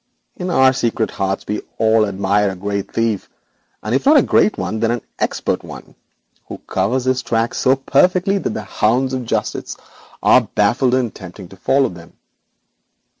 In 0.37 0.49
our 0.49 0.73
secret 0.73 1.11
hearts 1.11 1.45
we 1.47 1.61
all 1.77 2.07
admire 2.07 2.49
a 2.49 2.55
great 2.55 2.91
thief, 2.91 3.29
and 3.83 3.93
if 3.93 4.03
not 4.07 4.17
a 4.17 4.23
great 4.23 4.57
one, 4.57 4.79
then 4.79 4.89
an 4.89 5.03
expert 5.19 5.63
one, 5.63 5.93
who 6.47 6.57
covers 6.57 7.05
his 7.05 7.21
tracks 7.21 7.59
so 7.59 7.75
perfectly 7.75 8.39
that 8.39 8.49
the 8.55 8.63
hounds 8.63 9.13
of 9.13 9.25
justice 9.27 9.77
are 10.23 10.41
baffled 10.55 10.95
in 10.95 11.05
attempting 11.05 11.49
to 11.49 11.55
follow 11.55 11.89
them. 11.89 12.13